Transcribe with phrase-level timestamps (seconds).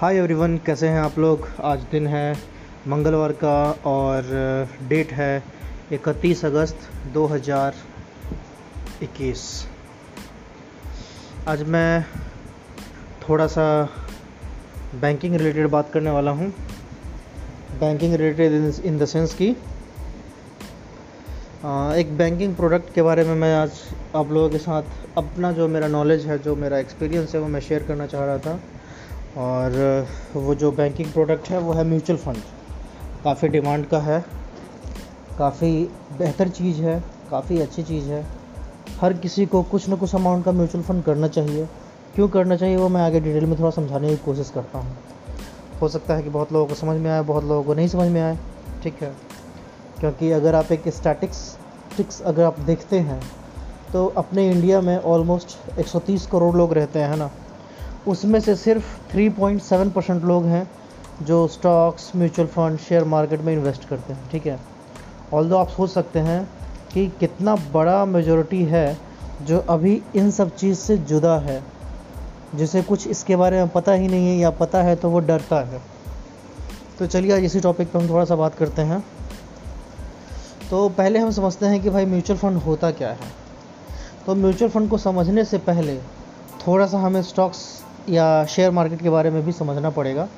[0.00, 1.46] Hi everyone कैसे हैं आप लोग?
[1.64, 2.36] आज दिन है,
[2.88, 4.22] मंगलवार का और
[4.88, 5.42] डेट है
[5.92, 6.76] इकतीस अगस्त
[7.14, 9.66] 2021
[11.48, 12.04] आज मैं
[13.22, 13.88] थोड़ा सा
[15.00, 16.52] बैंकिंग रिलेटेड बात करने वाला हूँ।
[17.80, 18.52] Banking related
[18.84, 19.48] in the sense की
[22.00, 23.70] एक बैंकिंग प्रोडक्ट के बारे में मैं आज
[24.16, 24.82] आप लोगों के साथ
[25.18, 28.38] अपना जो मेरा नॉलेज है, जो मेरा एक्सपीरियंस है, वो मैं शेयर करना चाह रहा
[28.38, 28.60] था।
[29.36, 32.36] और वो जो बैंकिंग प्रोडक्ट है, वो है म्यूचुअल फ़ंड
[33.24, 34.24] काफ़ी डिमांड का है,
[35.38, 35.72] काफ़ी
[36.18, 38.24] बेहतर चीज़ है, काफ़ी अच्छी चीज़ है।
[39.00, 41.68] हर किसी को कुछ ना कुछ अमाउंट का म्यूचुअल फ़ंड करना चाहिए।
[42.14, 44.96] क्यों करना चाहिए, वो मैं आगे डिटेल में थोड़ा समझाने की कोशिश करता हूँ।
[45.80, 48.08] हो सकता है कि बहुत लोगों को समझ में आए, बहुत लोगों को नहीं समझ
[48.08, 48.38] में आए,
[48.82, 49.14] ठीक है?
[50.00, 51.58] क्योंकि अगर आप एक स्टैटिक्स
[51.96, 53.20] टिक्स अगर आप देखते हैं
[53.92, 57.30] तो अपने इंडिया में ऑलमोस्ट 130 करोड़ लोग रहते हैं ना?
[58.08, 60.70] उसमें से सिर्फ़ 3.7 परसेंट लोग हैं
[61.22, 64.60] जो stocks mutual fund share market में इन्वेस्ट करते हैं, ठीक है?
[65.34, 66.50] ऑल आप सोच सकते हैं
[66.92, 68.98] कि कितना बड़ा मेजोरिटी है
[69.42, 71.62] जो अभी इन सब चीज़ से जुदा है,
[72.54, 75.60] जिसे कुछ इसके बारे में पता ही नहीं है या पता है तो वो डरता
[75.60, 75.82] है।
[76.98, 79.04] तो चलिए आज इसी टॉपिक पर हम थोड़ा सा बात करते हैं।
[80.70, 83.46] तो पहले हम समझते हैं कि भाई म्यूचुअल फ़ंड होता क्या है।
[84.26, 85.96] तो म्यूचुअल फ़ंड को समझने से पहले
[86.66, 90.28] थोड़ा सा हमें स्टॉक्स या शेयर मार्केट के बारे में भी समझना पड़ेगा।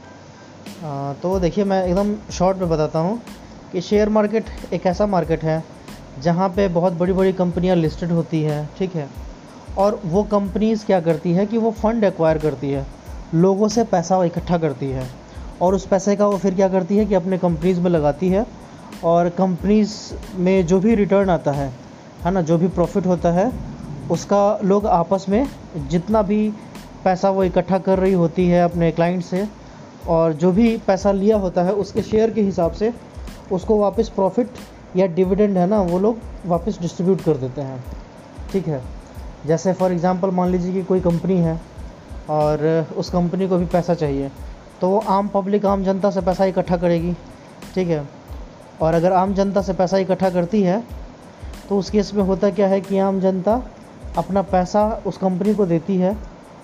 [1.23, 3.21] तो देखिए, मैं एकदम शॉर्ट में बताता हूँ
[3.73, 5.63] कि शेयर मार्केट एक ऐसा मार्केट है
[6.23, 9.09] जहाँ पे बहुत बड़ी बड़ी कंपनियाँ लिस्टेड होती हैं, ठीक है?
[9.79, 12.87] और वो कंपनीज़ क्या करती है कि वो फ़ंड एक्वायर करती है,
[13.35, 15.07] लोगों से पैसा इकट्ठा करती है
[15.61, 18.47] और उस पैसे का वो फिर क्या करती है कि अपने कंपनीज़ में लगाती है
[19.05, 19.97] और कंपनीज़
[20.37, 21.73] में जो भी रिटर्न आता है
[22.25, 23.51] है ना, जो भी प्रॉफिट होता है,
[24.11, 25.47] उसका लोग आपस में
[25.89, 26.53] जितना भी
[27.05, 29.47] पैसा वो इकट्ठा कर रही होती है अपने क्लाइंट से
[30.09, 32.93] और जो भी पैसा लिया होता है उसके शेयर के हिसाब से
[33.53, 34.49] उसको वापस प्रॉफिट
[34.97, 37.83] या डिविडेंड है ना, वो लोग वापस डिस्ट्रीब्यूट कर देते हैं।
[38.53, 38.83] ठीक है?
[39.47, 41.61] जैसे फॉर एग्ज़ाम्पल मान लीजिए कि कोई कंपनी है
[42.31, 44.31] और उस कंपनी को भी पैसा चाहिए
[44.81, 47.13] तो वो आम पब्लिक आम जनता से पैसा इकट्ठा करेगी।
[47.75, 48.07] ठीक है?
[48.83, 50.83] और अगर आम जनता से पैसा इकट्ठा करती है
[51.69, 53.63] तो उस केस में होता क्या है कि आम जनता
[54.17, 56.17] अपना पैसा उस कंपनी को देती है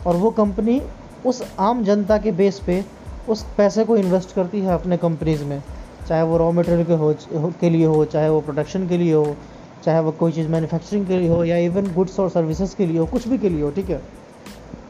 [0.06, 0.82] और वो कंपनी
[1.26, 2.84] उस आम जनता के बेस पे
[3.28, 5.62] उस पैसे को इन्वेस्ट करती है अपने कंपनीज़ में।
[6.08, 7.14] चाहे वो रॉ मटेरियल के हो,
[7.60, 9.36] के लिए हो, चाहे वो प्रोडक्शन के लिए हो,
[9.84, 12.98] चाहे वो कोई चीज़ मैन्युफैक्चरिंग के लिए हो, या इवन गुड्स और सर्विसेज़ के लिए
[12.98, 14.02] हो, कुछ भी के लिए हो, ठीक है?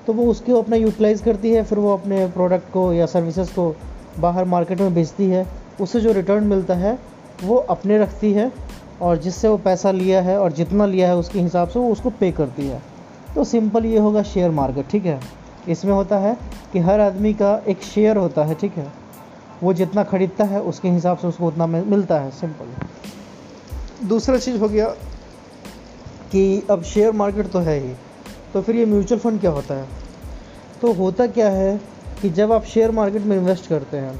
[0.06, 3.76] तो वो उसको अपना यूटिलाइज़ करती है, फिर वो अपने प्रोडक्ट को या सर्विसेज़ को
[4.18, 5.46] बाहर मार्केट में बेचती है।
[5.80, 6.98] उससे जो रिटर्न मिलता है,
[7.44, 8.52] वो अपने रखती है
[9.02, 12.10] और जिससे वो पैसा लिया है और जितना लिया है उसके हिसाब से वो उसको
[12.10, 12.93] पे करती है।
[13.34, 15.20] तो सिंपल ये होगा शेयर मार्केट ठीक है?
[15.68, 16.36] इसमें होता है
[16.72, 18.86] कि हर आदमी का एक शेयर होता है ठीक है?
[19.62, 24.68] वो जितना ख़रीदता है उसके हिसाब से उसको उतना मिलता है सिंपल। दूसरा चीज़ हो
[24.68, 24.86] गया
[26.32, 27.94] कि अब शेयर मार्केट तो है ही
[28.54, 29.88] तो फिर ये म्यूचुअल फ़ंड क्या होता है?
[30.82, 31.80] तो होता क्या है
[32.22, 34.14] कि जब आप शेयर मार्केट में इन्वेस्ट करते हैं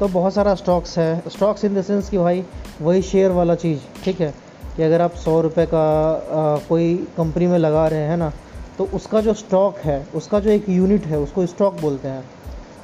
[0.00, 2.44] तो बहुत सारा स्टॉक्स है स्टॉक्स इन द सेंस कि भाई
[2.80, 4.34] वही शेयर वाला चीज़ ठीक है?
[4.76, 5.80] कि अगर आप सौ रुपये का
[6.12, 8.32] आ, कोई कंपनी में लगा रहे हैं ना
[8.80, 12.22] तो उसका जो स्टॉक है, उसका जो एक यूनिट है, उसको स्टॉक बोलते हैं।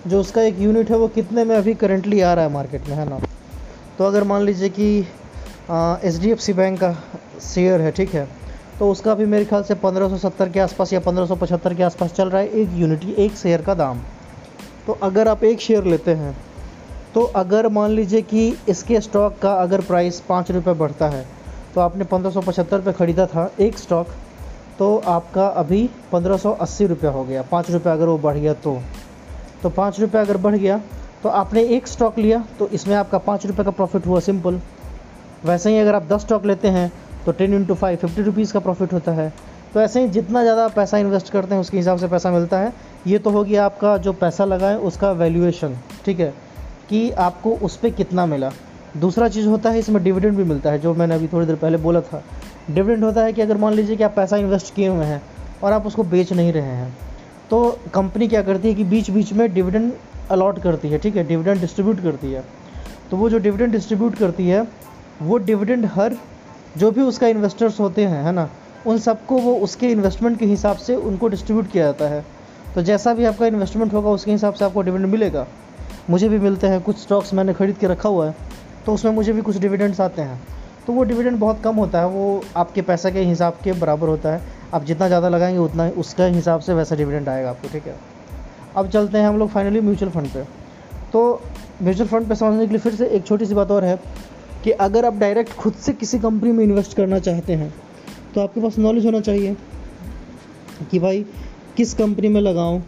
[0.07, 2.97] जो उसका एक यूनिट है, वो कितने में अभी करेंटली आ रहा है मार्केट में,
[2.97, 3.21] है ना?
[3.99, 6.93] तो अगर मान लीजिए कि H D F C bank का
[7.43, 8.27] शेयर है, ठीक है?
[8.79, 12.43] तो उसका भी मेरे ख्याल से 1570 के आसपास या 1575 के आसपास चल रहा
[12.43, 14.03] है एक यूनिट एक शेयर का दाम।
[14.87, 16.37] तो अगर आप एक शेयर लेते हैं
[17.15, 21.27] तो अगर मान लीजिए कि इसके स्टॉक का अगर प्राइस पाँच रुपये बढ़ता है
[21.75, 24.15] तो आपने पंद्रह सौ पचहत्तर पे ख़रीदा था एक स्टॉक
[24.79, 28.53] तो आपका अभी पंद्रह सौ अस्सी रुपया हो गया। पाँच रुपये अगर वो बढ़ गया
[28.55, 28.79] तो।
[29.63, 30.81] तो पाँच रुपये अगर बढ़ गया
[31.23, 34.61] तो आपने एक स्टॉक लिया तो इसमें आपका पाँच रुपये का प्रॉफिट हुआ सिंपल
[35.45, 36.93] वैसे ही अगर आप दस स्टॉक लेते हैं
[37.27, 39.33] तो ten into five fifty rupees का प्रॉफिट होता है।
[39.75, 42.73] तो ऐसे ही जितना ज़्यादा पैसा इन्वेस्ट करते हैं, उसके हिसाब से पैसा मिलता है।
[43.07, 46.33] ये तो हो गया आपका जो पैसा लगाए उसका वैल्यूएशन ठीक है?
[46.91, 48.51] कि आपको उस पर कितना मिला।
[48.97, 51.79] दूसरा चीज़ होता है, इसमें डिविडेंड भी मिलता है, जो मैंने अभी थोड़ी देर पहले
[51.79, 52.23] बोला था।
[52.71, 55.23] डिविडेंड होता है कि अगर मान लीजिए कि आप पैसा इन्वेस्ट किए हुए हैं
[55.63, 56.93] और आप उसको बेच नहीं रहे हैं
[57.51, 59.93] तो कंपनी क्या करती है कि बीच बीच में डिविडेंड
[60.31, 61.27] अलॉट करती है, ठीक है?
[61.27, 62.43] डिविडेंड डिस्ट्रीब्यूट करती है।
[63.11, 64.67] तो वो जो डिविडेंड डिस्ट्रीब्यूट करती है,
[65.23, 66.17] वो डिविडेंड हर
[66.77, 68.49] जो भी उसका इन्वेस्टर्स होते हैं, है ना?
[68.87, 72.25] उन सबको वो उसके इन्वेस्टमेंट के हिसाब से उनको डिस्ट्रीब्यूट किया जाता है।
[72.75, 75.47] तो जैसा भी आपका इन्वेस्टमेंट होगा, उसके हिसाब से आपको डिविडेंड मिलेगा।
[76.11, 78.35] मुझे भी मिलते हैं, कुछ स्टॉक्स मैंने ख़रीद के रखा हुआ है
[78.87, 80.41] तो उसमें मुझे भी कुछ डिविडेंड्स आते हैं।
[80.87, 84.33] तो वो डिविडेंड बहुत कम होता है, वो आपके पैसे के हिसाब के बराबर होता
[84.33, 84.43] है।
[84.75, 87.97] आप जितना ज़्यादा लगाएँगे, उतना उसके हिसाब से वैसा डिविडेंड आएगा आपको, ठीक है?
[88.77, 90.43] अब चलते हैं हम लोग फाइनली म्यूचुअल फंड पे।
[91.13, 91.43] तो
[91.83, 93.99] म्यूचुअल फंड पे समझने के लिए फिर से एक छोटी सी बात और है
[94.65, 97.73] कि अगर आप डायरेक्ट खुद से किसी कंपनी में इन्वेस्ट करना चाहते हैं
[98.35, 99.57] तो आपके पास नॉलेज होना चाहिए
[100.91, 101.25] कि भाई,
[101.77, 102.81] किस कंपनी में लगाऊँ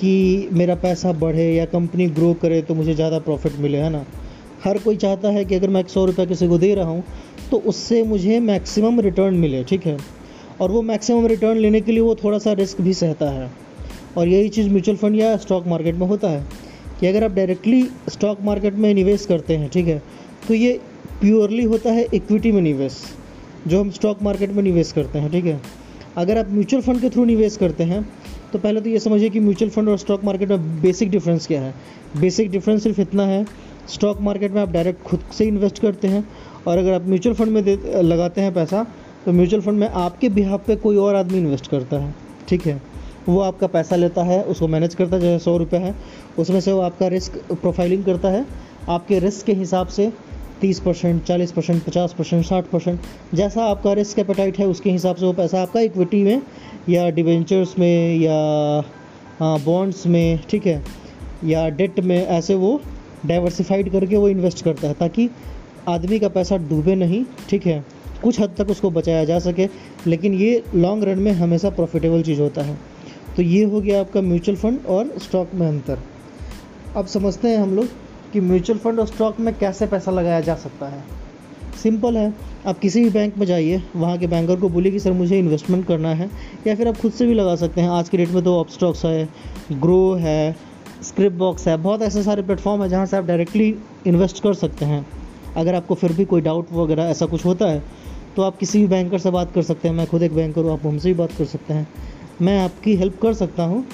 [0.00, 4.04] कि मेरा पैसा बढ़े या कंपनी ग्रो करे तो मुझे ज़्यादा प्रॉफिट मिले, है ना?
[4.64, 7.04] हर कोई चाहता है कि अगर मैं एक सौ रुपये किसी को दे रहा हूँ
[7.50, 9.96] तो उससे मुझे मैक्सिमम रिटर्न मिले, ठीक है?
[10.60, 13.50] और वो मैक्सिमम रिटर्न लेने के लिए वो थोड़ा सा रिस्क भी सहता है।
[14.18, 16.44] और यही चीज़ म्यूचुअल फंड या स्टॉक मार्केट में होता है
[17.00, 20.02] कि अगर आप डायरेक्टली स्टॉक मार्केट में निवेश करते हैं, ठीक है?
[20.48, 20.72] तो ये
[21.20, 22.98] प्योरली होता है इक्विटी में निवेश,
[23.66, 25.60] जो हम स्टॉक मार्केट में निवेश करते हैं, ठीक है?
[26.16, 28.02] अगर आप म्यूचुअल फंड के थ्रू निवेश करते हैं
[28.52, 31.60] तो पहले तो ये समझिए कि म्यूचुअल फंड और स्टॉक मार्केट में बेसिक डिफरेंस क्या
[31.62, 31.74] है?
[32.20, 33.44] बेसिक डिफरेंस सिर्फ़ इतना है
[33.88, 36.28] स्टॉक मार्केट में आप डायरेक्ट खुद से इन्वेस्ट करते हैं
[36.66, 38.86] और अगर आप म्यूचुअल फंड में दे, लगाते हैं पैसा
[39.24, 42.14] तो म्यूचुअल फंड में आपके बिहाफ पे कोई और आदमी इन्वेस्ट करता है,
[42.48, 42.80] ठीक है?
[43.28, 45.94] वो आपका पैसा लेता है, उसको मैनेज करता है, जैसे सौ रुपये है,
[46.38, 48.44] उसमें से वो आपका रिस्क प्रोफाइलिंग करता है,
[48.88, 50.12] आपके रिस्क के हिसाब से
[50.60, 53.00] तीस परसेंट, चालीस परसेंट, पचास परसेंट, साठ परसेंट,
[53.34, 56.42] जैसा आपका रिस्क एपेटाइट है, उसके हिसाब से वो पैसा आपका इक्विटी में
[56.88, 58.82] या डिवेंचर्स में या
[59.42, 60.82] बॉन्ड्स में, ठीक है?
[61.44, 62.80] या डेट में, ऐसे वो
[63.26, 65.30] डाइवर्सिफाइड करके वो इन्वेस्ट करता है, ताकि
[65.88, 67.84] आदमी का पैसा डूबे नहीं, ठीक है?
[68.22, 69.68] कुछ हद तक उसको बचाया जा सके,
[70.06, 72.78] लेकिन ये लॉन्ग रन में हमेशा प्रॉफिटेबल चीज़ होता है।
[73.36, 75.98] तो ये हो गया आपका म्यूचुअल फंड और स्टॉक में अंतर।
[76.96, 77.86] अब समझते हैं हम लोग
[78.32, 81.04] कि म्यूचुअल फंड और स्टॉक में कैसे पैसा लगाया जा सकता है।
[81.82, 82.34] सिंपल है,
[82.66, 85.86] आप किसी भी बैंक में जाइए, वहाँ के बैंकर को बोलिए कि, सर, मुझे इन्वेस्टमेंट
[85.86, 86.30] करना है।
[86.66, 88.68] या फिर आप खुद से भी लगा सकते हैं, आज के डेट में तो ऑप
[88.68, 89.28] स्टॉक्स है
[89.72, 90.71] ग्रो है
[91.02, 93.74] स्क्रिप्ट बॉक्स है। बहुत ऐसे सारे प्लेटफॉर्म है जहाँ से आप डायरेक्टली
[94.06, 95.06] इन्वेस्ट कर सकते हैं।
[95.56, 97.82] अगर आपको फिर भी कोई डाउट वगैरह ऐसा कुछ होता है
[98.36, 100.72] तो आप किसी भी बैंकर से बात कर सकते हैं। मैं खुद एक बैंकर हूँ,
[100.72, 101.88] आप हमसे भी बात कर सकते हैं।
[102.42, 103.84] मैं आपकी हेल्प कर सकता हूँ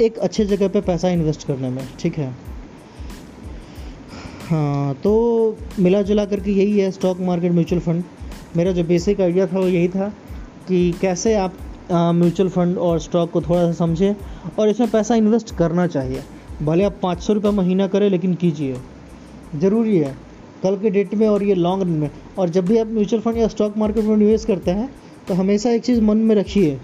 [0.00, 2.30] एक अच्छे जगह पे पैसा इन्वेस्ट करने में, ठीक है?
[4.50, 8.04] हाँ तो मिला जुला करके यही है स्टॉक मार्केट म्यूचुअल फंड
[8.56, 10.08] मेरा जो बेसिक आइडिया था वो यही था
[10.68, 11.54] कि कैसे आप
[11.92, 14.14] म्यूचुअल फंड और स्टॉक को थोड़ा सा समझें
[14.58, 16.22] और इसमें पैसा इन्वेस्ट करना चाहिए।
[16.62, 18.76] भले आप पाँच सौ रुपये महीना करें, लेकिन कीजिए।
[19.56, 20.16] ज़रूरी है।
[20.62, 23.36] कल के डेट में और ये लॉन्ग रन में। और जब भी आप म्यूचुअल फंड
[23.36, 24.88] या स्टॉक मार्केट में निवेश करते हैं
[25.28, 26.78] तो हमेशा एक चीज़ मन में रखिए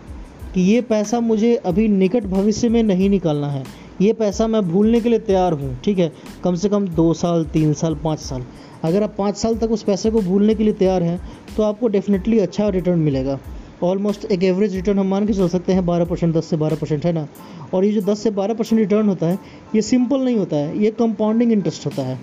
[0.55, 3.65] कि ये पैसा मुझे अभी निकट भविष्य में नहीं निकालना है।
[4.01, 6.13] ये पैसा मैं भूलने के लिए तैयार हूँ, ठीक है?
[6.45, 8.45] कम से कम दो साल, तीन साल, पाँच साल।
[8.85, 11.21] अगर आप पाँच साल तक उस पैसे को भूलने के लिए तैयार हैं
[11.57, 13.39] तो आपको डेफिनेटली अच्छा रिटर्न मिलेगा।
[13.83, 16.77] ऑलमोस्ट एक एवरेज रिटर्न हम मान के चल सकते हैं बारह परसेंट, दस से बारह
[16.77, 17.27] परसेंट, है ना?
[17.75, 19.39] और ये जो दस से बारह परसेंट रिटर्न होता है,
[19.75, 22.19] ये सिंपल नहीं होता है, ये कंपाउंडिंग इंटरेस्ट होता है।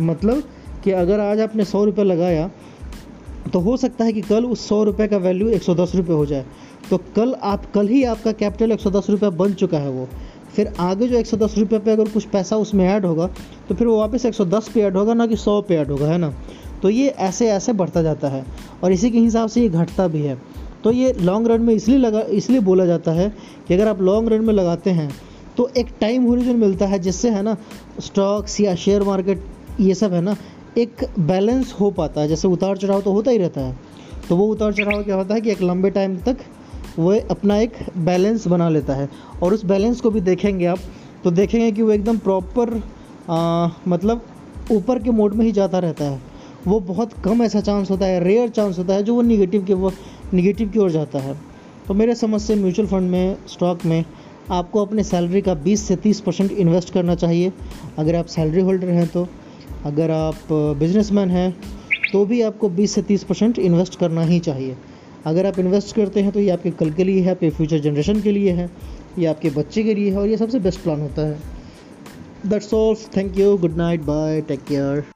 [0.00, 0.42] मतलब
[0.84, 2.50] कि अगर आज आपने सौ रुपये लगाया
[3.52, 6.16] तो हो सकता है कि कल उस सौ रुपये का वैल्यू एक सौ दस रुपये
[6.16, 6.44] हो जाए।
[6.90, 10.08] तो कल आप, कल ही आपका कैपिटल एक सौ दस रुपये बन चुका है वो।
[10.56, 13.26] फिर आगे जो एक सौ दस रुपये पे अगर कुछ पैसा उसमें ऐड होगा
[13.68, 15.90] तो फिर वो वापस एक सौ दस पे ऐड होगा, ना कि सौ पे ऐड
[15.90, 16.32] होगा, है ना?
[16.82, 18.44] तो ये ऐसे ऐसे बढ़ता जाता है।
[18.84, 20.38] और इसी के हिसाब से ये घटता भी है।
[20.86, 23.28] तो ये लॉन्ग रन में इसलिए लगा, इसलिए बोला जाता है
[23.68, 25.08] कि अगर आप लॉन्ग रन में लगाते हैं
[25.56, 27.56] तो एक टाइम होरिजन मिलता है जिससे, है ना
[28.00, 29.42] स्टॉक्स या शेयर मार्केट
[29.80, 30.36] ये सब, है ना,
[30.78, 33.76] एक बैलेंस हो पाता है। जैसे उतार चढ़ाव तो होता ही रहता है।
[34.28, 36.36] तो वो उतार चढ़ाव क्या होता है कि एक लंबे टाइम तक
[36.98, 39.08] वो अपना एक बैलेंस बना लेता है।
[39.42, 40.78] और उस बैलेंस को भी देखेंगे आप
[41.24, 42.74] तो देखेंगे कि वो एकदम प्रॉपर
[43.88, 44.24] मतलब
[44.72, 46.20] ऊपर के मोड में ही जाता रहता है।
[46.66, 49.74] वो बहुत कम ऐसा चांस होता है रेयर चांस होता है, जो वो निगेटिव के
[49.74, 49.92] वो
[50.34, 51.36] निगेटिव की ओर जाता है।
[51.88, 54.04] तो मेरे समझ से म्यूचुअल फंड में स्टॉक में
[54.50, 57.52] आपको अपने सैलरी का 20 से 30 परसेंट इन्वेस्ट करना चाहिए।
[57.98, 59.26] अगर आप सैलरी होल्डर हैं तो
[59.86, 61.50] अगर आप बिजनेसमैन हैं
[62.12, 64.76] तो भी आपको 20 से 30 परसेंट इन्वेस्ट करना ही चाहिए।
[65.26, 68.20] अगर आप इन्वेस्ट करते हैं तो ये आपके कल के लिए है, आपके फ्यूचर जनरेशन
[68.20, 68.70] के लिए है,
[69.18, 71.38] ये आपके बच्चे के लिए है और ये सबसे बेस्ट प्लान होता है।
[72.46, 75.15] That's all thank you good night bye take care